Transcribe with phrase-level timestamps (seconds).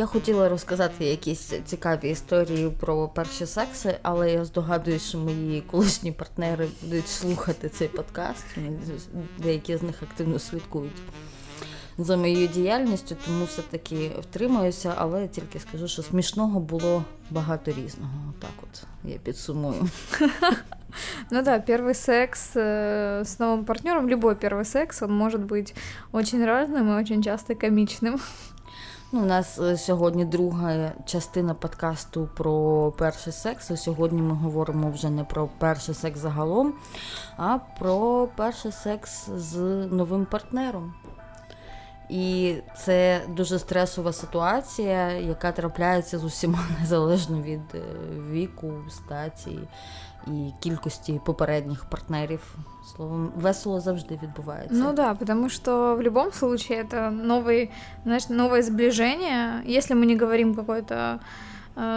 [0.00, 6.12] Я хотіла розказати якісь цікаві історії про перші секси, але я здогадуюсь, що мої колишні
[6.12, 8.44] партнери будуть слухати цей подкаст.
[9.38, 11.02] Деякі з них активно слідкують
[11.98, 18.34] за моєю діяльністю, тому все-таки втримаюся, але тільки скажу, що смішного було багато різного.
[18.40, 19.88] Так от я підсумую.
[21.30, 25.74] Ну да, первый секс э, с новым партнером, любой первый секс, он может быть
[26.12, 28.18] очень разным и очень часто комичным.
[29.13, 33.81] Ну, У нас е, сьогодні друга частина подкасту про перший секс.
[33.81, 36.73] Сьогодні ми говоримо вже не про перший секс загалом,
[37.37, 39.57] а про перший секс з
[39.91, 40.93] новим партнером.
[42.10, 47.80] І це дуже стресова ситуація, яка трапляється з усіма незалежно від е,
[48.30, 49.58] віку, статі
[50.26, 52.54] і кількості попередніх партнерів.
[52.96, 54.74] Словом, весело завжди відбувається.
[54.74, 57.70] Ну да, потому что в любом случае это новый,
[58.04, 59.62] знаешь, новое сближение.
[59.78, 61.18] Если мы не говорим какой-то Э,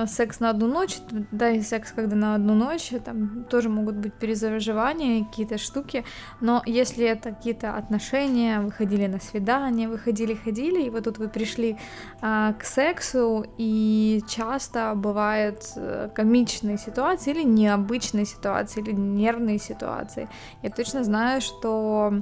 [0.07, 0.99] секс на одну ночь,
[1.33, 6.05] да, и секс когда на одну ночь, там тоже могут быть перезаживания, какие-то штуки,
[6.41, 11.77] но если это какие-то отношения, выходили на свидание, выходили, ходили, и вот тут вы пришли
[12.21, 20.29] а, к сексу, и часто бывают э, комичные ситуации или необычные ситуации, или нервные ситуации.
[20.63, 22.15] Я точно знаю, что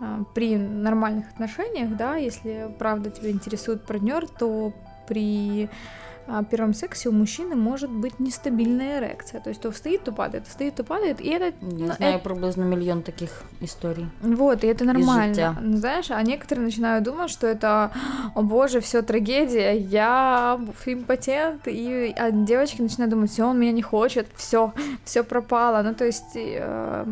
[0.00, 4.72] а, при нормальных отношениях, да, если правда тебя интересует партнер, то
[5.06, 5.68] при
[6.44, 9.40] первом сексе у мужчины может быть нестабильная эрекция.
[9.40, 11.20] То есть то стоит, то падает, то стоит, то падает.
[11.20, 11.54] И это...
[11.62, 12.24] Я знаю это...
[12.28, 14.06] приблизно миллион таких историй.
[14.20, 15.56] Вот, и это нормально.
[15.74, 17.90] Знаешь, а некоторые начинают думать, что это,
[18.34, 23.82] о боже, все трагедия, я импотент, и а девочки начинают думать, все, он меня не
[23.82, 24.72] хочет, все,
[25.04, 25.82] все пропало.
[25.82, 26.32] Ну, то есть...
[26.34, 27.06] Э,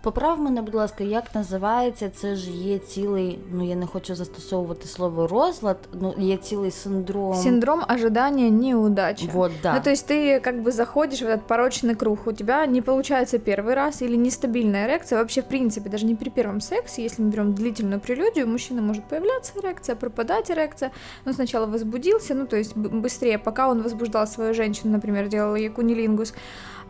[0.00, 2.10] Поправ мене, будь ласка, як називається?
[2.10, 7.34] Це ж є цілий, ну я не хочу застосовувати слово розлад, ну є цілий синдром.
[7.34, 9.28] Синдром ожидания неудачи.
[9.32, 9.74] Вот, да.
[9.74, 13.38] Ну, то есть ты как бы заходишь в этот порочный круг, у тебя не получается
[13.38, 15.18] первый раз или нестабильная эрекция.
[15.18, 18.82] Вообще, в принципе, даже не при первом сексе, если мы берем длительную прелюдию, у мужчины
[18.82, 20.90] может появляться эрекция, пропадать эрекция.
[21.26, 25.68] Он сначала возбудился, ну, то есть быстрее, пока он возбуждал свою женщину, например, делал ей
[25.68, 26.34] кунилингус,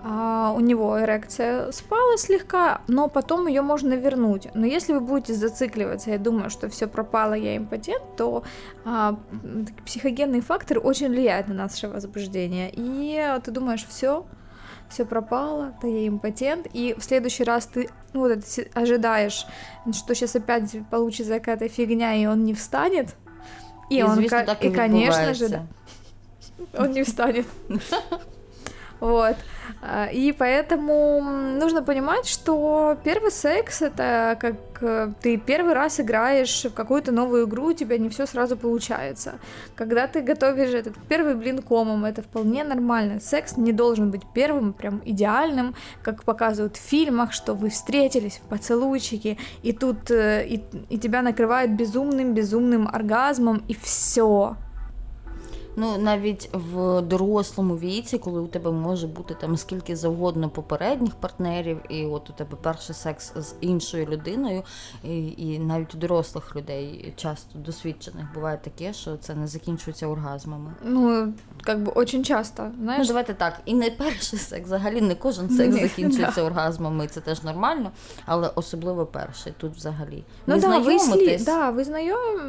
[0.02, 4.48] а, у него эрекция спала слегка, но потом ее можно вернуть.
[4.54, 8.44] Но если вы будете зацикливаться, я думаю, что все пропало, я импотент, то
[8.86, 9.20] а,
[9.86, 12.72] психогенные факторы очень влияют на наше возбуждение.
[12.74, 14.26] И ты думаешь, все,
[14.90, 18.40] все пропало, то я импотент, и в следующий раз ты ну, вот
[18.74, 19.46] ожидаешь,
[19.92, 23.16] что сейчас опять получится какая-то фигня, и он не встанет.
[23.90, 25.66] И, и он, так и, и конечно же, да,
[26.78, 27.46] он не встанет.
[29.00, 29.36] Вот.
[29.82, 36.66] А, и поэтому нужно понимать, что первый секс это как э, ты первый раз играешь
[36.66, 39.36] в какую-то новую игру, у тебя не все сразу получается.
[39.76, 43.22] Когда ты готовишь этот первый блин комом, это вполне нормально.
[43.22, 48.50] Секс не должен быть первым, прям идеальным, как показывают в фильмах, что вы встретились в
[48.50, 54.58] поцелуйчике, и тут э, и, и тебя накрывает безумным, безумным оргазмом, и все.
[55.80, 61.80] Ну навіть в дорослому віці, коли у тебе може бути там скільки завгодно попередніх партнерів,
[61.90, 64.64] і от у тебе перший секс з іншою людиною,
[65.04, 70.74] і і навіть у дорослих людей часто досвідчених буває таке, що це не закінчується оргазмами.
[70.84, 71.34] Ну
[71.68, 72.72] як би очень часто.
[72.82, 73.02] знаєш?
[73.02, 76.48] Ну, давайте так, і не перший секс, взагалі не кожен секс Ні, закінчується да.
[76.48, 77.92] оргазмами, і це теж нормально,
[78.26, 80.24] але особливо перший тут взагалі.
[80.48, 81.38] Ну ви да, ви, сли...
[81.46, 82.40] да, ви знайом,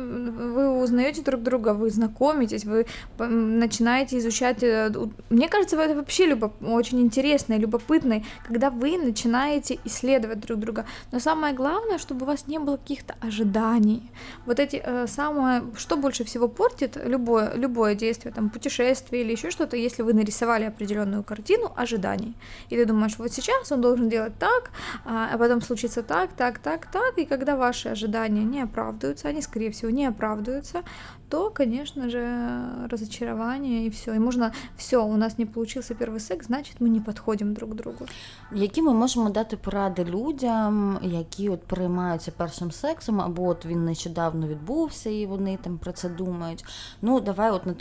[0.54, 2.84] ви узнаєте друг друга, ви знайомитесь, ви
[3.26, 4.62] начинаете изучать...
[4.62, 4.92] Э,
[5.30, 6.52] мне кажется, это вообще любоп...
[6.62, 10.86] очень интересно и любопытно, когда вы начинаете исследовать друг друга.
[11.12, 14.10] Но самое главное, чтобы у вас не было каких-то ожиданий.
[14.46, 15.62] Вот эти э, самое...
[15.76, 20.64] Что больше всего портит любое, любое действие, там, путешествие или еще что-то, если вы нарисовали
[20.64, 22.34] определенную картину ожиданий.
[22.68, 24.70] И ты думаешь, вот сейчас он должен делать так,
[25.04, 29.42] а, а потом случится так, так, так, так, и когда ваши ожидания не оправдываются, они,
[29.42, 30.82] скорее всего, не оправдываются,
[31.30, 34.14] то, конечно же, разочарование и все.
[34.14, 38.06] И можно все, у нас не получился первый секс, значит, мы не подходим друг другу.
[38.52, 44.48] Які ми можемо дати поради людям, які от переймаються першим сексом, або от він нещодавно
[44.48, 46.64] відбувся і вони там про це думають.
[47.02, 47.74] Ну, давай от на,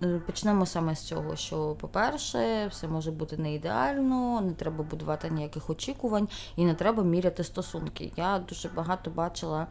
[0.00, 5.30] на, почнемо саме з цього, що, по-перше, все може бути не ідеально, не треба будувати
[5.30, 8.12] ніяких очікувань і не треба міряти стосунки.
[8.16, 9.66] Я дуже багато бачила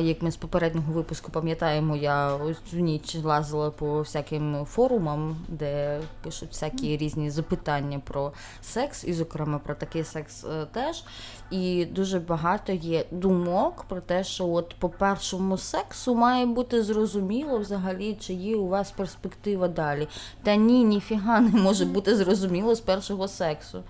[0.00, 6.00] як ми з попереднього випуску пам'ятаємо, я ось цю ніч лазила по всяким форумам, де
[6.22, 11.04] пишуть всякі різні запитання про секс, і, зокрема, про такий секс е, теж.
[11.50, 17.58] І дуже багато є думок про те, що от по першому сексу має бути зрозуміло
[17.58, 20.08] взагалі, чи є у вас перспектива далі.
[20.42, 23.82] Та ні, ніфіга не може бути зрозуміло з першого сексу.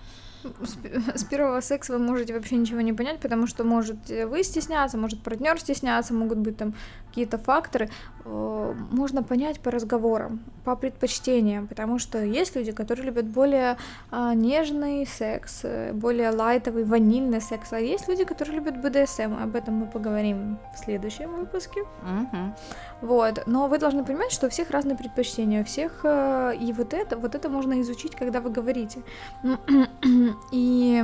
[1.15, 5.21] С первого секса вы можете вообще ничего не понять, потому что может вы стесняться, может
[5.21, 6.73] партнер стесняться, могут быть там
[7.09, 7.89] какие-то факторы.
[8.25, 13.77] Э, можно понять по разговорам, по предпочтениям, потому что есть люди, которые любят более
[14.11, 19.33] а, нежный секс, э, более лайтовый, ванильный секс, а есть люди, которые любят БДСМ.
[19.43, 21.81] Об этом мы поговорим в следующем выпуске.
[21.81, 23.07] Угу.
[23.07, 26.93] Вот, но вы должны понимать, что у всех разные предпочтения, у всех э, и вот
[26.93, 29.01] это, вот это можно изучить, когда вы говорите.
[30.51, 31.03] И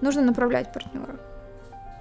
[0.00, 1.18] нужно направлять партнера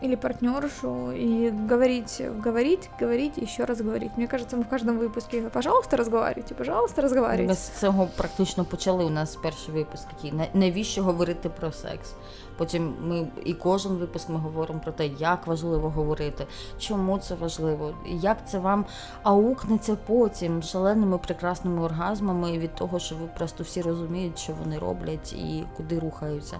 [0.01, 4.12] или партнершу и говорить, говорить, говорить, еще раз говорить.
[4.18, 7.48] Мне кажется, мы в каждом выпуске, пожалуйста, разговаривайте, пожалуйста, разговаривайте.
[7.48, 9.06] Ми з цього практично почали.
[9.06, 10.34] У нас перший випуск такий.
[10.54, 12.13] Навіщо говорити про секс?
[12.57, 16.48] Потім ми і кожен випуск ми говоримо про те, як важливо говорити,
[16.80, 18.86] чому це важливо, як це вам
[19.24, 25.34] аукнеться потім шаленими прекрасними оргазмами від того, що ви просто всі розуміють, що вони роблять
[25.34, 26.57] і куди рухаються.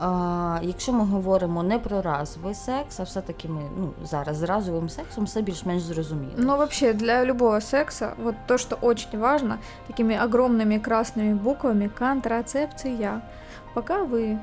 [0.00, 4.88] А, Якщо ми говоримо не про разовий секс, а все-таки ми ну, зараз з разовим
[4.88, 6.32] сексом все більш-менш зрозуміло.
[6.36, 13.22] Ну, вообще, для любого секса, вот то, что очень важно, такими огромными красными буквами контрацепция.
[13.74, 14.38] Пока вы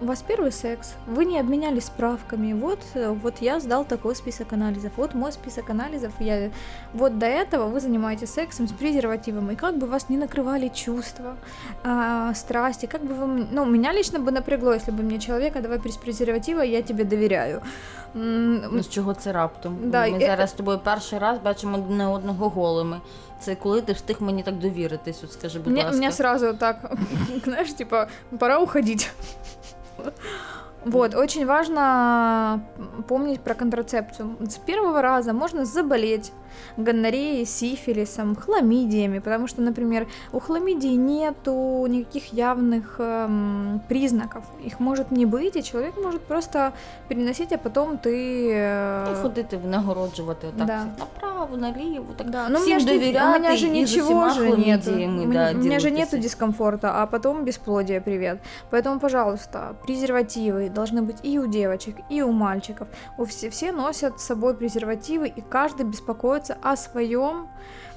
[0.00, 4.92] У вас первый секс, вы не обменялись справками, вот, вот я сдал такой список анализов,
[4.96, 6.50] вот мой список анализов, я,
[6.94, 11.36] вот до этого вы занимаетесь сексом с презервативом, и как бы вас не накрывали чувства,
[11.84, 15.78] а, страсти, как бы вы, ну, меня лично бы напрягло, если бы мне человека, давай
[15.78, 17.62] без презерватива, я тебе доверяю.
[18.14, 19.78] Ну, з чого це раптом?
[19.84, 23.00] Да, Ми зараз з тобою перший раз бачимо не одного голими.
[23.40, 25.96] Це коли ти встиг мені так довіритись, от скажи, будь ласка.
[25.96, 26.92] Мне сразу так,
[27.44, 28.08] знаешь, типа,
[28.38, 29.10] пора уходить.
[29.98, 30.12] 了。
[30.87, 32.61] Вот, очень важно
[33.07, 34.35] помнить про контрацепцию.
[34.41, 36.33] С первого раза можно заболеть
[36.77, 45.11] гонореей, сифилисом, хламидиями, потому что, например, у хламидии нету никаких явных эм, признаков, их может
[45.11, 46.73] не быть, и человек может просто
[47.07, 48.51] переносить, а потом ты...
[48.53, 49.13] Э...
[49.13, 50.85] И ходити нагороджувати так да.
[50.99, 52.49] направо, наліво, так да.
[52.49, 56.91] Ну, всім довіряти, у меня же ничего же нет, да, у меня же нету дискомфорта,
[56.95, 58.37] а потом бесплодие, привет.
[58.71, 62.86] Поэтому, пожалуйста, презервативы должны быть и у девочек, и у мальчиков.
[63.16, 67.48] У все, все носят с собой презервативы, и каждый беспокоится о своем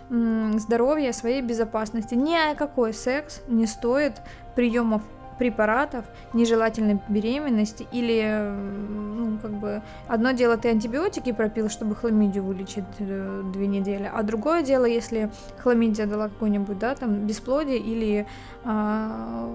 [0.10, 2.16] здоровье, о своей безопасности.
[2.16, 4.22] Ни о какой секс не стоит
[4.56, 5.04] приемов
[5.38, 8.55] препаратов нежелательной беременности или,
[8.88, 14.23] ну, как бы, одно дело ты антибиотики пропил, чтобы хламидию вылечить э, две недели, а
[14.23, 18.27] другое дело, если хламидия дала какой-нибудь, да, там, бесплодие или
[18.65, 19.49] а,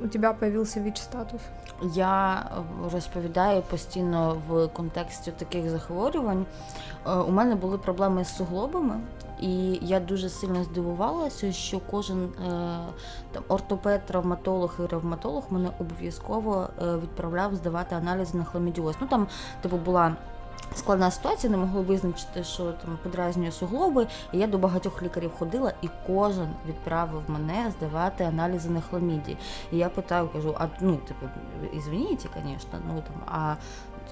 [0.00, 1.40] у тебя появился ВІЧ-статус?
[1.94, 2.44] Я
[2.92, 6.46] розповідаю постійно в контексті таких захворювань.
[7.28, 9.00] У мене були проблеми з суглобами,
[9.41, 12.29] І я дуже сильно здивувалася, що кожен е,
[13.31, 18.95] там ортопед, травматолог і ревматолог мене обов'язково е, відправляв здавати аналізи на хламідіоз.
[19.01, 19.27] Ну там
[19.61, 20.15] типу була.
[20.75, 24.07] Складна ситуація, не могли визначити, що там подразнює суглоби.
[24.31, 29.37] І я до багатьох лікарів ходила, і кожен відправив мене здавати аналізи на хламіді.
[29.71, 31.25] І я питаю, кажу, а ну типу,
[31.73, 33.55] ізвиніть, звісно, ну там, а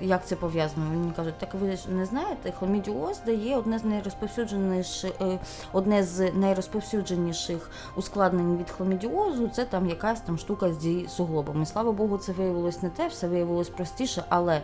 [0.01, 0.86] як це пов'язано?
[0.90, 5.40] Мені кажуть, так ви ж не знаєте, хламідіоз дає одне з найрозповсюдженіших, е,
[5.71, 9.47] одне з найрозповсюдженіших ускладнень від хламідіозу.
[9.47, 11.66] Це там якась там штука зі суглобами.
[11.66, 14.62] Слава Богу, це виявилось не те, все виявилось простіше, але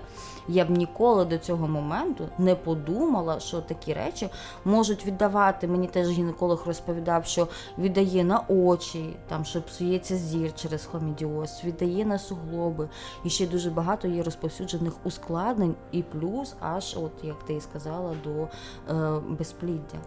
[0.47, 4.29] я б ніколи до цього моменту не подумала, що такі речі
[4.65, 5.67] можуть віддавати.
[5.67, 7.47] Мені теж гінеколог розповідав, що
[7.77, 12.89] віддає на очі, там що псується зір через хламідіоз, віддає на суглоби.
[13.23, 18.15] І ще дуже багато є розповсюджених ускладнень, і плюс, аж, от як ти і сказала,
[18.23, 18.47] до
[18.93, 19.97] е, безпліддя.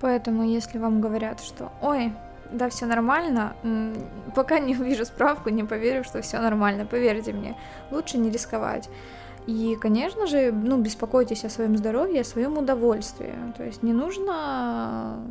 [0.00, 2.12] Поэтому, если вам говорят, что ой,
[2.52, 3.54] да, все нормально,
[4.34, 6.86] пока не увижу справку, не поверю, что все нормально.
[6.86, 7.56] Поверьте мне,
[7.90, 8.88] лучше не рисковать.
[9.48, 13.34] И, конечно же, ну, беспокойтесь о своем здоровье, о своем удовольствии.
[13.56, 15.26] То есть не нужно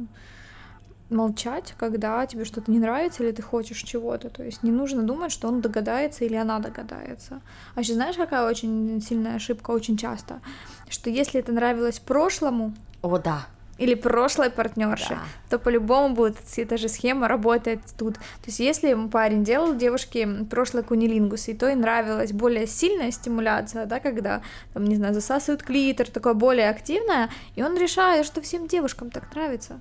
[1.12, 4.32] молчать, когда тебе что-то не нравится или ты хочешь чего-то.
[4.32, 7.42] То есть не нужно думать, что он догадается или она догадается.
[7.76, 10.42] А еще знаешь, какая очень сильная ошибка очень часто?
[10.90, 13.46] Что если это нравилось прошлому, о, да
[13.78, 15.22] или прошлой партнерши, Да.
[15.50, 18.16] то по-любому будет эта же схема работает тут.
[18.16, 23.86] То есть если парень делал девушке прошлый кунилингус, и то ей нравилась более сильная стимуляция,
[23.86, 24.42] да, когда,
[24.74, 29.34] там, не знаю, засасывают клитор, такое более активное, и он решает, что всем девушкам так
[29.36, 29.80] нравится.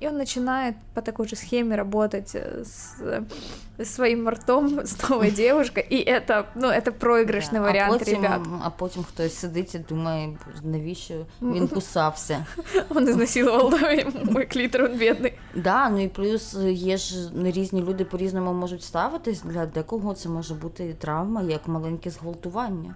[0.00, 5.30] И он начинает по такой же схеме работать э, с э, своим ртом, с новой
[5.30, 8.40] девушкой, и это, ну, это проигрышный Да, варіант, а потім, ребят.
[8.62, 12.46] А потім хтось сидить і думає, «Боже, навіщо він кусався.
[12.88, 15.32] Он изнасиловал да, мой клитор, он бедный.
[15.54, 19.42] Да, ну і плюс є ж різні люди по-різному можуть ставитись.
[19.42, 22.94] Для декого це може бути травма, як маленьке зґвалтування,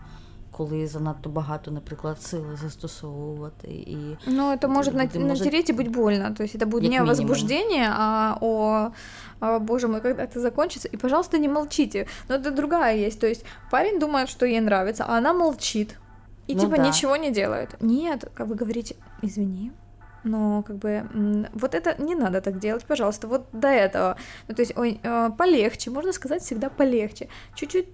[0.57, 3.67] Коли занадто багато, наприклад, сили застосовувати.
[3.67, 6.33] І Ну, это может на- Ты, может, натереть и быть больно.
[6.33, 8.91] То есть это будет не о возбуждении, а о,
[9.39, 10.87] о, боже мой, когда это закончится.
[10.93, 12.05] И, пожалуйста, не молчите.
[12.29, 13.19] Но это другая есть.
[13.19, 15.99] То есть парень думает, что ей нравится, а она молчит.
[16.47, 16.87] И Ну типа да.
[16.87, 17.75] ничего не делает.
[17.81, 19.71] Нет, как вы говорите, извини.
[20.23, 21.03] Но как бы
[21.53, 24.15] вот это не надо так делать, пожалуйста, вот до этого.
[24.47, 27.85] Ну, то есть ой, э, полегче, можно сказать всегда полегче, чуть-чуть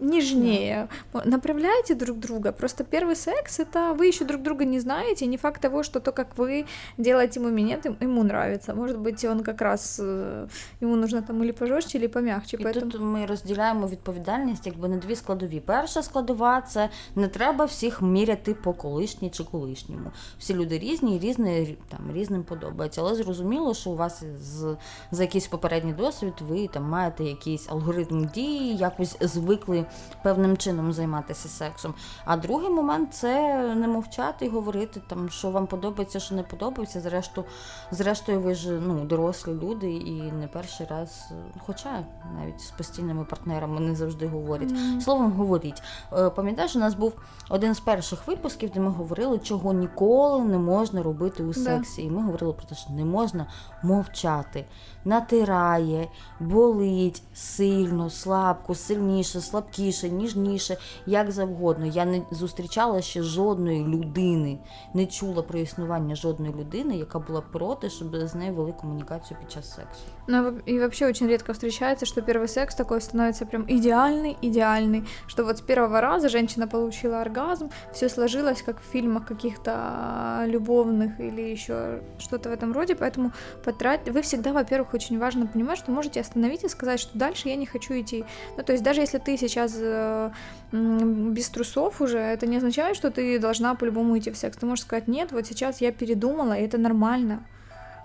[0.00, 0.88] нежнее.
[1.14, 2.52] Мо- Направляйте друг друга.
[2.52, 5.24] Просто первый секс это вы еще друг друга не знаете.
[5.24, 6.66] и Не факт того, что то, как вы
[6.98, 8.74] делаете ему минет, им- ему нравится.
[8.74, 10.48] Может быть, он как раз э,
[10.82, 12.56] ему нужно там или пожестче, или помягче.
[12.60, 12.80] І поэтому...
[12.90, 15.60] тут ми розділяємо відповідальність якби на дві складові.
[15.60, 20.10] Перша складова це не треба всіх міряти по колишній чи колишньому.
[20.38, 23.00] Всі люди різні і різне там різним подобається.
[23.00, 24.76] Але зрозуміло, що у вас з
[25.10, 29.82] за якийсь попередній досвід ви там маєте якийсь алгоритм дії, якось звикли
[30.23, 31.93] певним чином займатися сексом.
[32.25, 37.01] А другий момент це не мовчати і говорити там, що вам подобається, що не подобається.
[37.01, 37.47] Зрештою,
[37.91, 41.31] зрештою, ви ж ну дорослі люди і не перший раз,
[41.65, 42.03] хоча
[42.39, 44.71] навіть з постійними партнерами не завжди говорять.
[44.71, 45.01] Мгм.
[45.01, 45.81] Словом, говоріть.
[46.13, 47.13] Е, Пам'ятаєш, у нас був
[47.49, 52.03] один з перших випусків, де ми говорили, чого ніколи не можна робити у сексі.
[52.03, 53.47] І ми говорили про те, що не можна
[53.83, 54.65] мовчати.
[55.05, 56.07] Натирає,
[56.39, 59.41] болить сильно, слабко, сильніше,
[59.81, 61.85] слабкіше, ніжніше, як завгодно.
[61.85, 64.59] Я не зустрічала ще жодної людини,
[64.93, 69.51] не чула про існування жодної людини, яка була проти, щоб з нею вели комунікацію під
[69.51, 70.03] час сексу.
[70.27, 75.43] Ну и вообще очень редко встречается, что первый секс такой становится прям идеальный, идеальный, что
[75.43, 81.19] вот с первого раза женщина получила оргазм, все сложилось как в фильмах каких-то а, любовных
[81.19, 83.31] или еще что-то в этом роде, поэтому
[83.63, 87.55] потратить, вы всегда, во-первых, очень важно понимать, что можете остановить и сказать, что дальше я
[87.55, 88.23] не хочу идти.
[88.57, 90.31] Ну то есть даже если ты сейчас э,
[90.71, 94.57] без трусов уже, это не означает, что ты должна по-любому идти в секс.
[94.57, 97.43] Ты можешь сказать, нет, вот сейчас я передумала, и это нормально.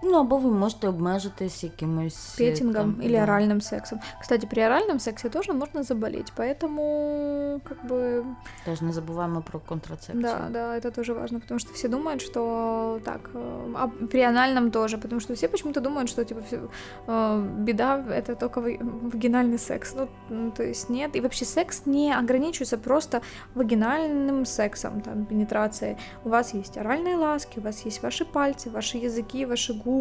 [0.08, 3.22] Ну або ви можете обмежитись якимось петингом там, или да.
[3.22, 4.00] оральным сексом.
[4.20, 8.25] Кстати, при оральном сексе тоже можно заболеть, поэтому как бы
[8.64, 10.22] Теж не забуваємо про контрацепцію.
[10.22, 13.30] да, да, это тоже важно, потому что все думают, что так,
[13.75, 16.58] а при анальном тоже, потому что все почему-то думают, что типа всё,
[17.06, 19.94] э, беда это только ваг- вагинальный секс,
[20.30, 23.20] ну то есть нет, и вообще секс не ограничивается просто
[23.54, 25.96] вагинальным сексом, там пенетрацией.
[26.25, 29.95] У вас есть оральные ласки, у вас есть ваши пальцы, ваши языки, ваши губы,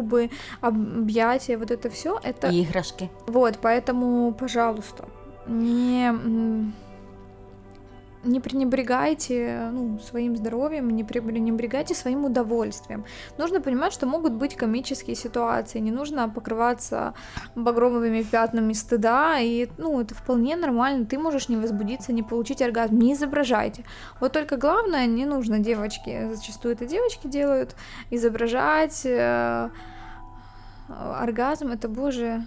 [0.60, 3.08] объятия, вот это все, это І іграшки.
[3.26, 5.04] вот, поэтому, пожалуйста,
[5.48, 6.14] не,
[8.26, 13.04] не пренебрегайте ну, своим здоровьем, не пренебрегайте своим удовольствием.
[13.38, 17.14] Нужно понимать, что могут быть комические ситуации, не нужно покрываться
[17.54, 22.98] багровыми пятнами стыда, и ну, это вполне нормально, ты можешь не возбудиться, не получить оргазм,
[22.98, 23.84] не изображайте.
[24.20, 27.76] Вот только главное, не нужно девочки, зачастую это девочки делают,
[28.10, 29.70] изображать э,
[30.88, 32.44] оргазм, это, боже,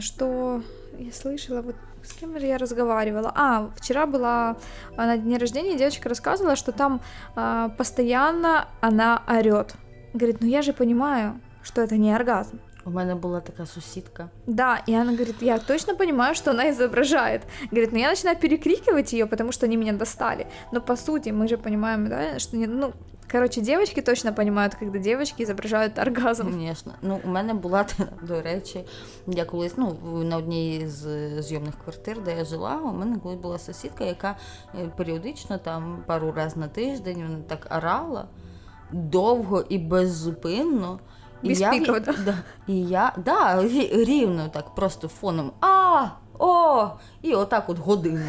[0.00, 0.62] что
[0.98, 1.76] я слышала, вот
[2.08, 3.32] с кем же я разговаривала?
[3.34, 4.56] А, вчера была
[4.96, 7.00] а, на дне рождения, девочка рассказывала, что там
[7.36, 9.74] а, постоянно она орет.
[10.14, 12.58] Говорит, ну я же понимаю, что это не оргазм.
[12.84, 14.28] У мене була така сусідка.
[14.46, 17.42] Да, и она говорит, я точно понимаю, что она изображает.
[17.70, 20.46] Говорит, ну я начинаю перекрикивать ее, потому что они меня достали.
[20.72, 22.92] Но по сути мы же понимаем, да, что не, ну,
[23.28, 26.52] короче, девочки точно понимают, когда девочки изображают оргазм.
[26.52, 26.94] Звісно.
[27.02, 27.86] Ну, у мене була,
[28.22, 28.84] до речі,
[29.26, 33.58] я колись ну, на одній з зйомних квартир, де я жила, у мене колись була
[33.58, 34.36] сусідка, яка
[34.74, 38.28] е, періодично там пару разів на тиждень вона так орала
[38.92, 40.98] довго і беззупинно.
[41.42, 41.70] І Без я,
[42.24, 46.06] да, і я, да, рівно так, просто фоном а,
[46.38, 46.88] о,
[47.22, 48.26] і отак от годину.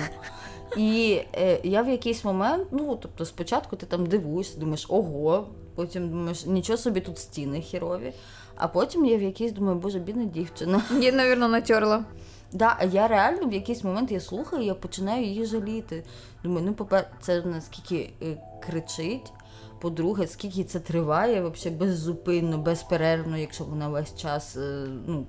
[0.77, 6.09] І е, я в якийсь момент, ну тобто спочатку ти там дивуєшся, думаєш, ого, потім
[6.09, 8.13] думаєш, нічого собі тут стіни хірові.
[8.55, 10.81] А потім я в якийсь думаю, боже, бідна дівчина.
[11.01, 12.03] Я, наверное, натерла.
[12.51, 16.03] Да, а я реально в якийсь момент я слухаю, я починаю її жаліти.
[16.43, 19.31] Думаю, ну попер, це наскільки е, кричить.
[19.79, 25.25] по-друге, скільки це триває, взагалі беззупинно, безперервно, якщо вона весь час е, ну,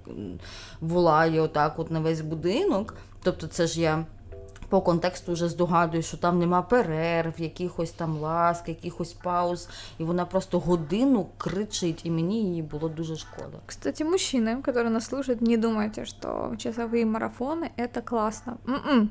[0.80, 2.94] волає отак от на весь будинок.
[3.22, 4.06] Тобто, це ж я
[4.69, 10.25] по контексту вже здогадую, що там нема перерв, якихось там ласк, якихось пауз, і вона
[10.25, 13.57] просто годину кричить, і мені її було дуже шкода.
[13.65, 18.57] Кстати, мужчины, которые нас слушают, не думайте, что часовые марафоны это классно.
[18.67, 19.09] М-м.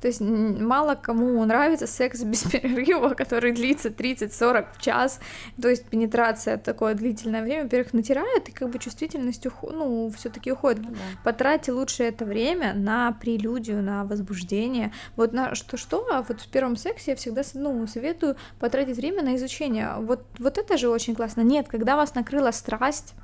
[0.00, 5.20] То есть мало кому нравится секс без перерыва, который длится 30-40 в час.
[5.60, 9.72] То есть пенетрация такое длительное время, во-первых, натирает, и как бы чувствительность уход...
[9.72, 10.82] ну, все-таки уходит.
[10.82, 10.98] Да.
[11.24, 14.92] Потратьте лучше это время на прелюдию, на возбуждение.
[15.16, 19.36] Вот на что-что, а вот в первом сексе я всегда ну, советую потратить время на
[19.36, 19.94] изучение.
[19.98, 21.40] Вот, вот это же очень классно.
[21.40, 23.14] Нет, когда вас накрыла страсть,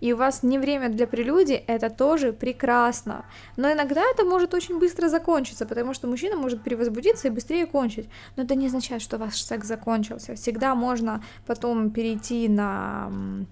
[0.00, 3.24] и у вас не время для прелюдии, это тоже прекрасно.
[3.56, 8.08] Но иногда это может очень быстро закончиться, потому что мужчина может перевозбудиться и быстрее кончить.
[8.36, 10.34] Но это не означает, что ваш секс закончился.
[10.34, 13.10] Всегда можно потом перейти на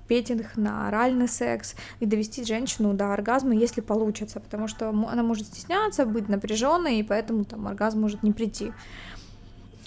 [0.09, 5.47] петинг, на оральный секс и довести женщину до оргазма, если получится, потому что она может
[5.47, 8.73] стесняться, быть напряженной, и поэтому там оргазм может не прийти.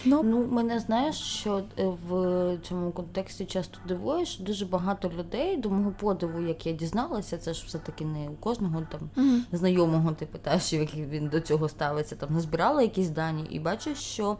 [0.06, 5.58] Ну, ну мене знаєш, що е, в цьому контексті часто дивує, що дуже багато людей
[5.58, 9.58] до мого подиву, як я дізналася, це ж все-таки не у кожного там mm-hmm.
[9.58, 14.38] знайомого ти питаєш, як він до цього ставиться, там назбирала якісь дані, і бачиш, що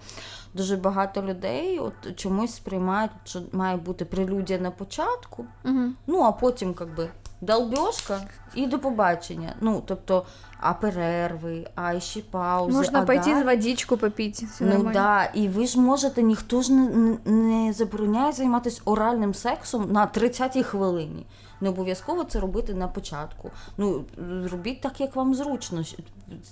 [0.54, 5.90] дуже багато людей от чомусь сприймають, що має бути прелюдія на початку, mm-hmm.
[6.08, 7.10] ну а потім якби
[7.42, 8.22] долбьошка
[8.56, 9.56] і до побачення.
[9.62, 10.26] Ну, тобто,
[10.60, 12.78] а перерви, а ще паузи.
[12.78, 13.44] Можна а пойти далі...
[13.44, 14.48] водичку попити.
[14.60, 20.08] Ну да, і ви ж можете, ніхто ж не, не забороняє займатися оральним сексом на
[20.08, 21.26] 30-й хвилині.
[21.62, 23.52] Не обов'язково це робити на початку.
[23.78, 24.06] Ну,
[24.52, 25.84] робіть так, як вам зручно.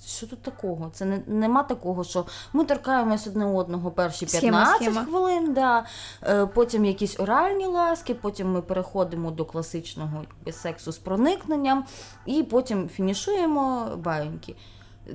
[0.06, 0.90] Що тут такого?
[0.94, 5.06] Це не нема такого, що ми торкаємось одне одного перші 15 схема, схема.
[5.06, 5.86] хвилин, да.
[6.24, 11.86] Е, потім якісь оральні ласки, потім ми переходимо до класичного сексу з проникненням,
[12.26, 14.56] і потім фінішуємо баєньки.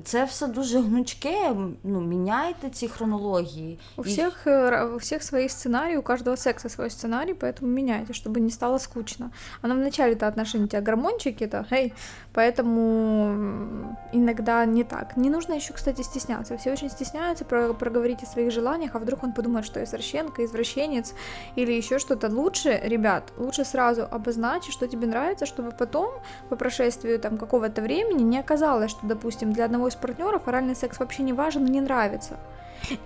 [0.04, 3.80] Це все дуже гнучке, ну, міняйте ці хронології.
[3.96, 8.40] У всех, э, у всех свои сценарии, у каждого секса свой сценарий, поэтому меняйте, чтобы
[8.40, 9.32] не стало скучно.
[9.62, 11.94] А в начале-то отношения у тебя гормончики, то эй,
[12.33, 15.17] поэтому иногда не так.
[15.17, 16.57] Не нужно еще, кстати, стесняться.
[16.57, 21.15] Все очень стесняются про проговорить о своих желаниях, а вдруг он подумает, что извращенка, извращенец
[21.57, 22.29] или еще что-то.
[22.29, 26.11] Лучше, ребят, лучше сразу обозначить, что тебе нравится, чтобы потом,
[26.49, 30.99] по прошествию там какого-то времени, не оказалось, что, допустим, для одного из партнеров оральный секс
[30.99, 32.38] вообще не важен, не нравится.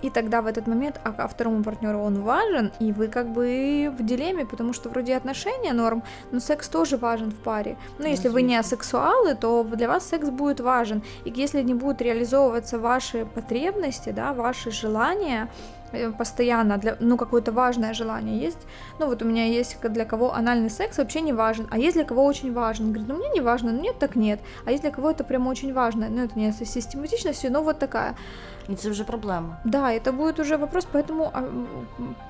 [0.03, 3.93] И тогда в этот момент, а, а второму партнеру он важен, и вы как бы
[3.99, 7.77] в дилемме, потому что вроде отношения норм, но секс тоже важен в паре.
[7.99, 11.03] Ну, если вы не асексуалы, то для вас секс будет важен.
[11.25, 15.49] И если не будут реализовываться ваши потребности, да, ваши желания,
[16.19, 18.67] постоянно, для, ну, какое-то важное желание есть.
[18.99, 22.05] Ну, вот у меня есть для кого анальный секс вообще не важен, а есть для
[22.05, 22.93] кого очень важен.
[22.93, 24.41] Говорит, ну, мне не важно, ну, нет, так нет.
[24.65, 26.09] А есть для кого это прям очень важно.
[26.09, 28.15] Ну, это не с систематичностью, но вот такая.
[28.69, 29.61] Это уже проблема.
[29.65, 31.49] Да, это будет уже вопрос, поэтому, а,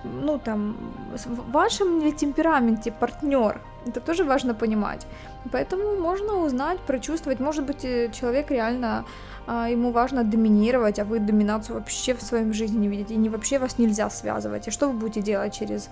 [0.04, 0.76] ну, там,
[1.24, 5.06] в вашем темпераменте партнер, это тоже важно понимать.
[5.52, 7.40] Поэтому можно узнать, прочувствовать.
[7.40, 9.04] Может быть, э, человек реально
[9.47, 13.60] ему важно доминировать, а вы доминацию вообще в своем жизни не видите, и не вообще
[13.60, 14.67] вас нельзя связывать.
[14.67, 15.89] И что вы будете делать через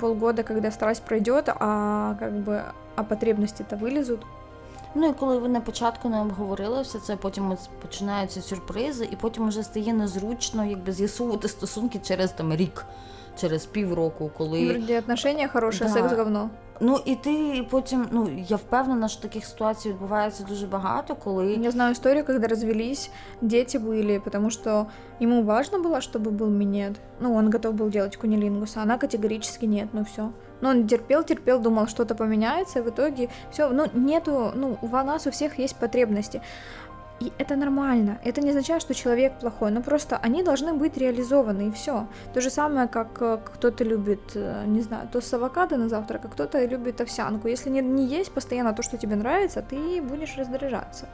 [0.00, 2.62] полгода, когда страсть пройдет, а как бы
[2.96, 4.20] а потребности-то вылезут?
[4.94, 9.48] Ну і коли ви на початку не обговорили все це, потім починаються сюрпризи, і потім
[9.48, 12.84] вже стає незручно якби з'ясувати стосунки через там рік,
[13.40, 15.90] через півроку, коли Вроді отношення хороше, да.
[15.90, 16.50] секс говно.
[16.80, 21.70] Ну і ти потім, ну я впевнена, що таких ситуацій відбувається дуже багато, коли я
[21.70, 24.86] знаю історію, коли развелись, дети были, потому что
[25.20, 27.00] ему важно было, чтобы был минет.
[27.20, 30.30] Ну, он готов был делать кунилингус, а она категорически нет, ну все.
[30.60, 34.88] Но он терпел, терпел, думал, что-то поменяется, и в итоге все, ну, нету, ну, у
[34.88, 36.40] нас у всех есть потребности.
[37.20, 38.18] И это нормально.
[38.24, 42.06] Это не означает, что человек плохой, но просто они должны быть реализованы, и все.
[42.34, 46.24] То же самое, как э, кто-то любит, э, не знаю, то с авокадо на завтрак,
[46.24, 47.48] а кто-то любит овсянку.
[47.48, 51.06] Если не, не есть постоянно то, что тебе нравится, ты будешь раздражаться.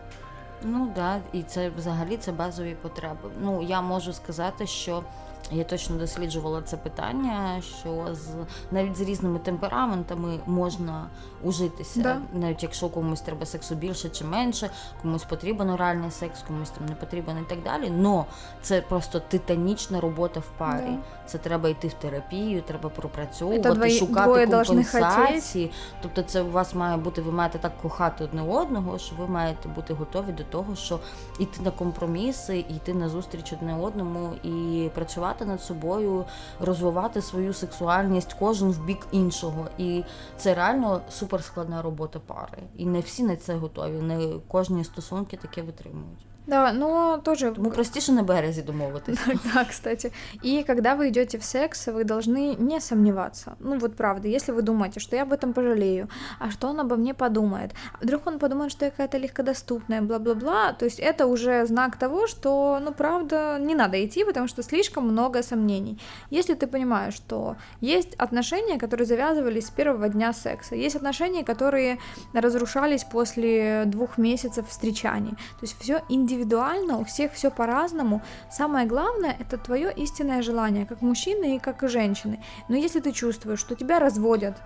[0.62, 3.30] Ну да, і це взагалі це базові потреби.
[3.42, 5.02] Ну я можу сказати, що
[5.51, 8.27] Я точно досліджувала це питання, що з
[8.71, 11.07] навіть з різними темпераментами можна
[11.43, 12.21] ужитися, да.
[12.33, 14.69] навіть якщо комусь треба сексу більше чи менше,
[15.01, 17.89] комусь потрібен оральний секс, комусь там не потрібен і так далі.
[17.89, 18.25] Но
[18.61, 20.81] це просто титанічна робота в парі.
[20.85, 20.97] Да.
[21.25, 25.71] Це треба йти в терапію, треба пропрацьовувати, двоє, шукати двоє компенсації.
[26.01, 29.69] Тобто, це у вас має бути, ви маєте так кохати одне одного, що ви маєте
[29.69, 30.99] бути готові до того, що
[31.39, 36.25] йти на компроміси, йти на зустріч одне одному і працювати працювати над собою,
[36.59, 39.67] розвивати свою сексуальність, кожен в бік іншого.
[39.77, 40.03] І
[40.37, 42.63] це реально суперскладна робота пари.
[42.77, 46.25] І не всі на це готові, не кожні стосунки таке витримують.
[46.47, 47.51] Да, но тоже...
[47.51, 49.19] Тому простіше на березі домовитись.
[49.53, 50.11] Да, кстати.
[50.43, 53.55] И когда вы идете в секс, вы должны не сомневаться.
[53.59, 56.07] Ну вот правда, если вы думаете, что я об этом пожалею,
[56.39, 60.85] а что он обо мне подумает, вдруг он подумает, что я какая-то легкодоступная, бла-бла-бла, то
[60.85, 65.43] есть это уже знак того, что, ну правда, не надо идти, потому что слишком много
[65.43, 65.97] сомнений.
[66.31, 71.97] Если ты понимаешь, что есть отношения, которые завязывались с первого дня секса, есть отношения, которые
[72.33, 78.21] разрушались после двух месяцев встречаний, то есть все индивидуально индивидуально, у всех все по-разному.
[78.49, 82.43] Самое главное это твое истинное желание, как мужчины и как и женщины.
[82.69, 84.57] Но если ты чувствуешь, что тебя разводят,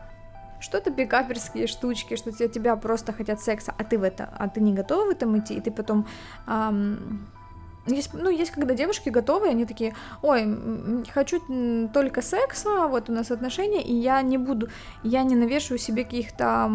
[0.59, 4.59] что-то пикаперские штучки, что тебя, тебя просто хотят секса, а ты в это, а ты
[4.59, 6.05] не готова в этом идти, и ты потом
[6.47, 7.27] эм,
[7.87, 11.41] есть, ну, есть когда девушки готовы, они такие, ой, хочу
[11.93, 14.69] только секса, вот у нас отношения, и я не буду,
[15.03, 16.69] я не навешиваю себе каких-то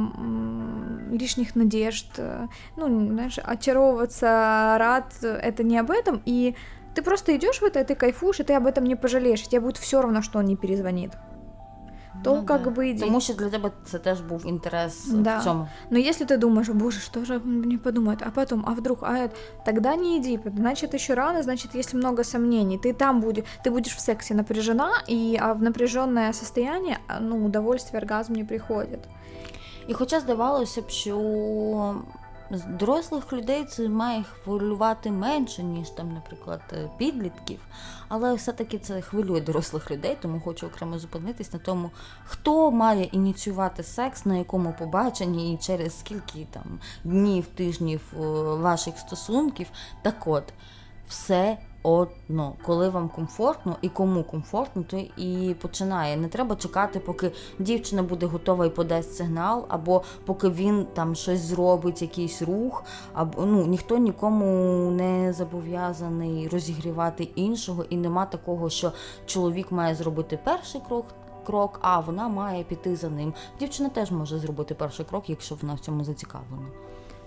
[1.11, 6.57] лишних надежд, э, ну, знаешь, очаровываться, рад, это не об этом, и
[6.95, 9.49] ты просто идешь в это, и ты кайфуешь, и ты об этом не пожалеешь, и
[9.49, 11.13] тебе будет все равно, что он не перезвонит
[12.25, 12.71] то ну, как да.
[12.71, 13.01] бы иди.
[13.01, 15.39] Тому що для тебе це теж був інтерес да.
[15.39, 15.69] в цьому.
[15.91, 19.35] Но если ты думаешь, боже, что же мне подумают, а потом, а вдруг, а это,
[19.65, 23.97] тогда не иди, значит еще рано, значит есть много сомнений, ты там будешь, ты будешь
[23.97, 29.01] в сексе напряжена, и а в напряженное состояние, ну, удовольствие, оргазм не приходит.
[29.89, 31.17] І хоча здавалося б, що
[32.69, 37.61] дорослих людей це має хвилювати менше, ніж там, наприклад, е, підлітків,
[38.09, 41.91] але все-таки це хвилює дорослих людей, тому хочу окремо зупинитись на тому,
[42.25, 48.19] хто має ініціювати секс, на якому побаченні і через скільки там днів, тижнів е,
[48.55, 49.67] ваших стосунків.
[50.03, 50.53] Так от,
[51.09, 56.17] все одно, коли вам комфортно і кому комфортно, то і починає.
[56.17, 61.41] Не треба чекати, поки дівчина буде готова і подасть сигнал, або поки він там щось
[61.41, 64.47] зробить, якийсь рух, або ну ніхто нікому
[64.91, 68.93] не зобов'язаний розігрівати іншого, і нема такого, що
[69.27, 71.07] чоловік має зробити перший крок.
[71.47, 73.35] Крок, а вона має піти за ним.
[73.61, 76.67] Дівчина теж може зробити перший крок, якщо вона в цьому зацікавлена.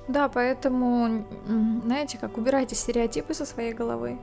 [0.07, 1.25] Да, поэтому,
[1.83, 4.17] знаете, как убирайте стереотипы со своей головы.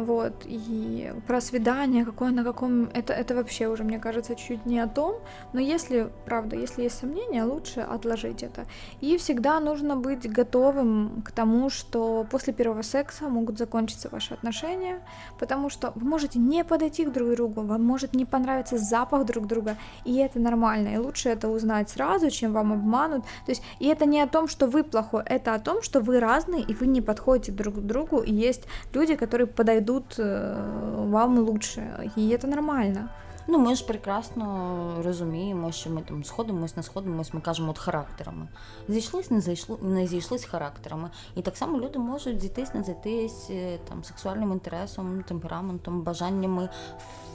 [0.00, 4.78] Вот, и про свидание, какое на каком, это, это вообще уже, мне кажется, чуть не
[4.80, 5.16] о том,
[5.52, 8.64] но если, правда, если есть сомнения, лучше отложить это.
[9.02, 15.00] И всегда нужно быть готовым к тому, что после первого секса могут закончиться ваши отношения,
[15.38, 19.46] потому что вы можете не подойти к друг другу, вам может не понравиться запах друг
[19.46, 23.24] друга, и это нормально, и лучше это узнать сразу, чем вам обманут.
[23.44, 26.20] То есть, и это не о том, что вы плохой, это о том, что вы
[26.20, 31.09] разные, и вы не подходите друг к другу, и есть люди, которые подойдут подойдут э,
[31.09, 33.09] вам лучше, і це нормально.
[33.47, 38.47] Ну, ми ж прекрасно розуміємо, що ми там сходимось, не сходимось, ми кажемо от характерами.
[38.87, 41.09] Зійшлись, не зайшли, не зійшлись характерами.
[41.35, 46.69] І так само люди можуть зійтись, не зайтись е, там сексуальним інтересом, темпераментом, бажаннями,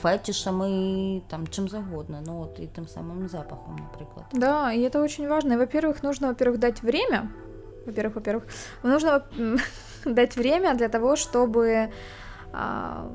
[0.02, 2.22] фетишами, там чим завгодно.
[2.26, 4.26] Ну от і тим самим запахом, наприклад.
[4.32, 5.54] Да, и это очень важно.
[5.54, 7.30] И, во-первых, нужно, во-первых, дать время.
[7.86, 8.42] Во-первых, во-первых,
[8.82, 9.22] нужно
[10.04, 11.90] дать время для того, чтобы а,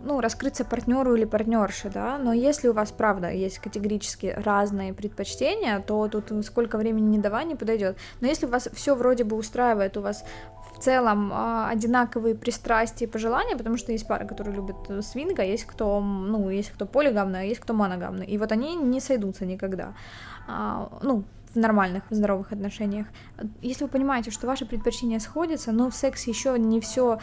[0.05, 5.81] ну, раскрыться партнеру или партнерше, да, но если у вас, правда, есть категорически разные предпочтения,
[5.81, 7.97] то тут сколько времени не давай не подойдет.
[8.21, 10.25] Но если у вас все вроде бы устраивает, у вас
[10.75, 15.65] в целом а, одинаковые пристрастия и пожелания, потому что есть пары, которые любят свинга, есть
[15.65, 19.95] кто, ну, есть кто полигамный, а есть кто моногамный, и вот они не сойдутся никогда.
[20.49, 21.25] А, ну,
[21.55, 23.07] в нормальных, в здоровых отношениях.
[23.63, 27.19] Если вы понимаете, что ваши предпочтения сходятся, но в сексе еще не все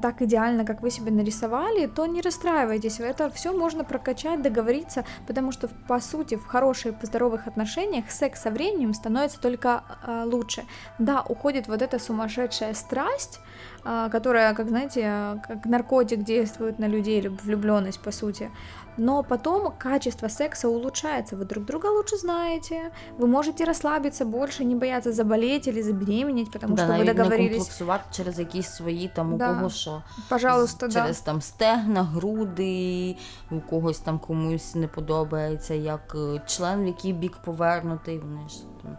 [0.00, 3.00] так идеально, как вы себе нарисовали, то не расстраивайтесь.
[3.00, 8.50] Это все можно прокачать, договориться, потому что, по сути, в хороших, здоровых отношениях секс со
[8.50, 10.64] временем становится только э, лучше.
[10.98, 13.40] Да, уходит вот эта сумасшедшая страсть,
[13.84, 18.50] э, которая, как знаете, как наркотик действует на людей, влюбленность, по сути
[18.96, 24.74] но потом качество секса улучшается, вы друг друга лучше знаете, вы можете расслабиться больше, не
[24.74, 27.40] бояться заболеть или забеременеть, потому да, що ви договорились.
[27.40, 29.54] Не комплексувати через якісь свої там у да.
[29.54, 30.02] кого що.
[30.28, 31.24] Пожалуйста, через да.
[31.24, 33.16] там стегна, груди,
[33.50, 38.18] у когось там комусь не подобається, як е, член в який бік повернутий.
[38.18, 38.96] Вони ж там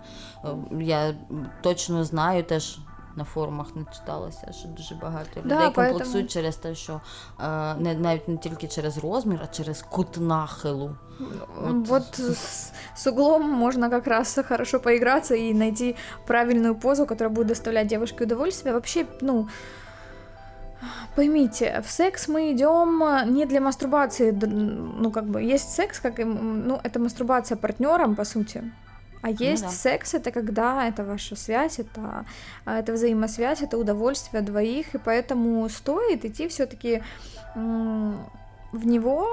[0.79, 1.15] е, я
[1.62, 2.79] точно знаю теж
[3.16, 6.33] на форумах не читалося, що дуже багато людей да, комплексують поэтому...
[6.33, 7.01] через те, що
[7.40, 10.97] е, не навіть не тільки через розмір, а через кут нахилу.
[11.57, 17.35] Вот, вот с, с углом можно как раз хорошо поиграться и найти правильную позу, которая
[17.35, 18.73] будет доставлять девушке удовольствие.
[18.73, 19.49] Вообще, ну,
[21.16, 23.03] Поймите, в секс мы идем
[23.35, 28.62] не для мастурбации, ну как бы есть секс, как ну это мастурбация партнером по сути.
[29.24, 29.76] А ну есть ну, да.
[29.76, 32.26] секс, это когда это ваша связь, это,
[32.66, 37.02] это взаимосвязь, это удовольствие двоих, и поэтому стоит идти все-таки
[37.56, 39.28] в него,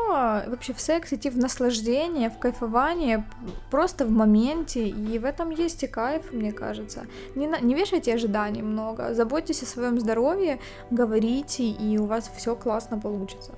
[0.47, 3.25] вообще в секс идти в наслаждение, в кайфование,
[3.71, 7.07] просто в моменте, и в этом есть и кайф, мне кажется.
[7.35, 12.55] Не, на, не вешайте ожиданий много, заботьтесь о своем здоровье, говорите, и у вас все
[12.55, 13.55] классно получится.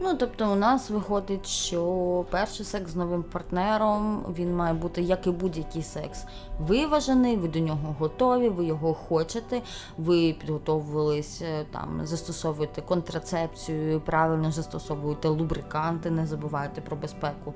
[0.00, 5.26] Ну, тобто, у нас виходить, що перший секс з новим партнером він має бути, як
[5.26, 6.24] і будь-який секс,
[6.60, 9.62] виважений, ви до нього готові, ви його хочете,
[9.98, 17.54] ви підготовились е, там, застосовуєте контрацепцію, правильно застосовуєте лубриканти, не забувайте про безпеку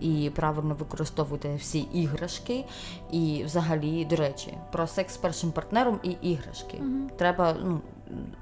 [0.00, 2.64] і правильно використовуйте всі іграшки.
[3.10, 6.76] І взагалі, до речі, про секс з першим партнером і іграшки.
[6.80, 7.10] Угу.
[7.16, 7.80] Треба, ну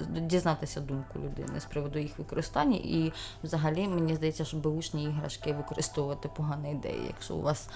[0.10, 2.78] дізнатися думку людини з приводу їх використання.
[2.78, 7.04] І взагалі мені здається, що беушні іграшки використовувати погана ідея.
[7.08, 7.69] Якщо у вас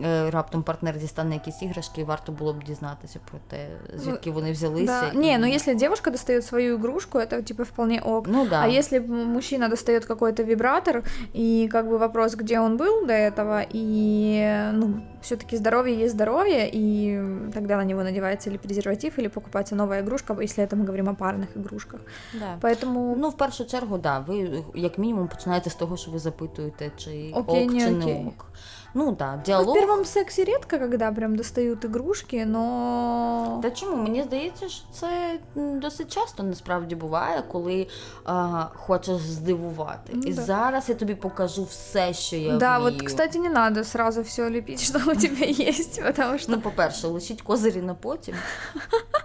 [0.00, 5.10] е, раптом партнер дістане якісь іграшки, варто було б дізнатися про те, звідки вони взялися.
[5.12, 5.18] Да.
[5.18, 8.26] Не, ну если девушка достает свою игрушку, это типа вполне ок.
[8.28, 8.62] Ну да.
[8.62, 11.02] А если мужчина достает какой-то вибратор,
[11.34, 16.68] и как бы вопрос, где он был до этого, и ну, все-таки здоровье есть здоровье,
[16.72, 17.20] и
[17.52, 21.14] тогда на него надевается или презерватив, или покупается новая игрушка, если это мы говорим о
[21.14, 22.00] парных игрушках.
[22.32, 22.58] Да.
[22.60, 23.16] Поэтому...
[23.16, 27.30] Ну, в першу чергу, да, ви як мінімум починаєте з того, що ви запитуєте, чи
[27.34, 28.46] окей, ок, чи не ок.
[28.93, 29.65] Ну да, діалог.
[29.67, 33.59] Ну, в первом сексе редко, когда прям достають ігрушки, но.
[33.63, 34.03] Та чому?
[34.03, 37.87] Мені здається, що це досить часто насправді буває, коли
[38.25, 40.11] а, хочеш здивувати.
[40.13, 40.41] Ну, І да.
[40.41, 42.91] зараз я тобі покажу все, що я Да, вмію.
[42.91, 45.73] вот, кстати, не надо сразу все лепить, що у тебе є.
[46.05, 46.51] Потому що...
[46.51, 48.35] Ну, по-перше, лишіть козирі на потім.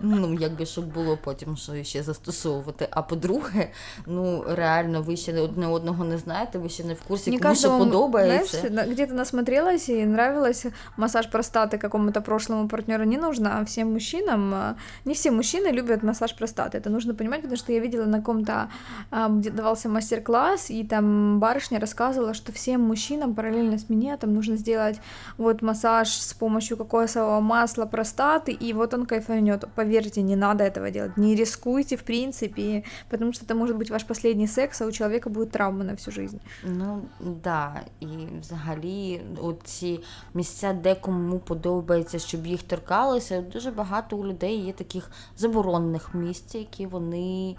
[0.00, 2.88] Ну, якби щоб було потім, що ще застосовувати.
[2.90, 3.70] А по-друге,
[4.07, 7.79] ну реально, ви ще одне одного не знаєте, ви ще не в курсі, кому що
[7.79, 8.68] подобається.
[8.68, 13.92] Знаєш, где-то насмотрели смотрелась и нравилось массаж простаты какому-то прошлому партнеру не нужно, а всем
[13.92, 16.78] мужчинам, а, не все мужчины любят массаж простаты.
[16.78, 18.68] Это нужно понимать, потому что я видела на каком-то,
[19.10, 24.56] а, где давался мастер-класс, и там барышня рассказывала, что всем мужчинам параллельно с минетом нужно
[24.56, 25.00] сделать
[25.38, 29.64] вот массаж с помощью кокосового масла простаты, и вот он кайфанет.
[29.74, 34.04] Поверьте, не надо этого делать, не рискуйте в принципе, потому что это может быть ваш
[34.04, 36.40] последний секс, а у человека будет травма на всю жизнь.
[36.64, 38.06] Ну да, і
[38.40, 40.00] взагалі оці
[40.35, 43.40] місця, де кому подобається, щоб їх торкалися.
[43.40, 47.57] Дуже багато у людей є таких заборонених місць, які вони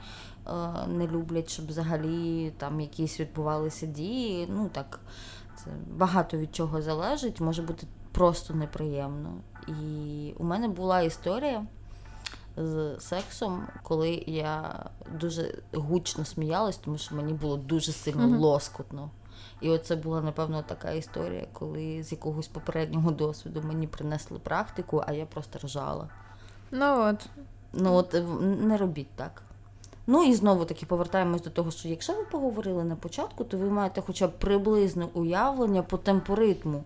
[0.48, 0.52] е,
[0.88, 4.48] не люблять, щоб взагалі там якісь відбувалися дії.
[4.50, 5.00] Ну так,
[5.58, 5.66] це
[5.98, 9.34] багато від чого залежить, може бути просто неприємно.
[9.68, 11.66] І у мене була історія.
[12.58, 14.86] З сексом, коли я
[15.20, 18.40] дуже гучно сміялась, тому що мені було дуже сильно mm-hmm.
[18.40, 19.10] лоскутно.
[19.62, 25.14] І оце була, напевно, така історія, коли з якогось попереднього досвіду мені принесли практику, а
[25.14, 26.10] я просто ржала.
[26.72, 27.30] Ну от.
[27.74, 29.42] Ну от не робіть так.
[30.08, 33.70] Ну і знову таки повертаємось до того, що якщо ви поговорили на початку, то ви
[33.70, 36.84] маєте хоча б приблизне уявлення по темпоритму.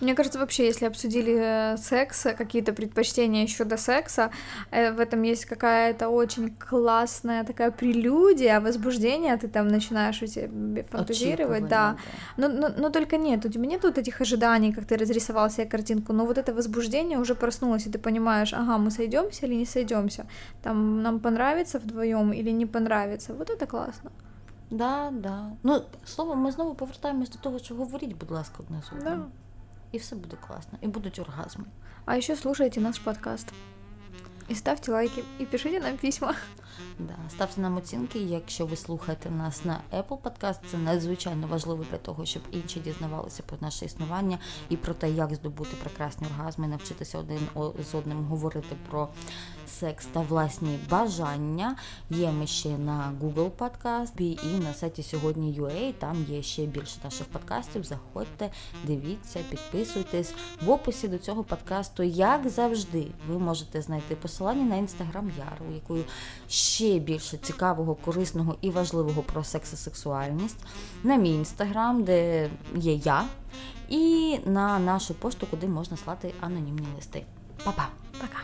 [0.00, 4.30] Мне кажется, вообще, если обсудили э, секс, какие-то предпочтения еще до секса,
[4.70, 10.84] э, в этом есть какая-то очень классная такая прелюдия, возбуждение, ты там начинаешь у тебя
[10.90, 11.96] фантазировать, да.
[12.36, 15.66] Но, но, но только нет, у тебя нет вот этих ожиданий, как ты разрисовал себе
[15.66, 19.66] картинку, но вот это возбуждение уже проснулось, и ты понимаешь, ага, мы сойдемся или не
[19.66, 20.26] сойдемся,
[20.62, 24.10] там нам понравится вдвоем или не понравится, вот это классно.
[24.70, 25.50] Да, да.
[25.62, 29.04] Ну, словом, ми знову повертаємось до того, що говоріть, будь ласка, одне з одним.
[29.04, 29.26] Да
[29.91, 31.65] И все буде классно, и будут оргазмы.
[32.05, 33.53] А еще слушайте наш подкаст.
[34.47, 36.35] І ставте лайки, і пишіть нам письма.
[36.98, 41.98] Да, Ставте нам оцінки, якщо ви слухаєте нас на Apple Podcast, це надзвичайно важливо для
[41.98, 47.18] того, щоб інші дізнавалися про наше існування і про те, як здобути прекрасні оргазми, навчитися
[47.18, 47.48] один
[47.90, 49.08] з одним говорити про
[49.66, 51.76] секс та власні бажання.
[52.10, 55.92] Є ми ще на Google Podcast і на сайті сьогодні UA.
[55.92, 57.84] Там є ще більше наших подкастів.
[57.84, 58.50] Заходьте,
[58.84, 60.34] дивіться, підписуйтесь.
[60.62, 66.04] В описі до цього подкасту, як завжди, ви можете знайти посилання на інстаграм Яру, якою
[66.60, 70.58] ще більше цікавого, корисного і важливого про секс і сексуальність
[71.02, 73.24] на мій інстаграм, де є я,
[73.88, 77.24] і на нашу пошту, куди можна слати анонімні листи.
[77.64, 77.88] Па-па!
[78.20, 78.40] Пока!